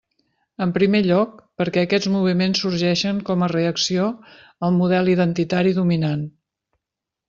En 0.65 0.71
primer 0.77 1.01
lloc, 1.07 1.35
perquè 1.63 1.83
aquests 1.87 2.09
moviments 2.15 2.63
sorgeixen 2.65 3.21
com 3.31 3.45
a 3.49 3.53
reacció 3.55 4.11
al 4.71 4.77
model 4.83 5.17
identitari 5.17 5.81
dominant. 5.83 6.31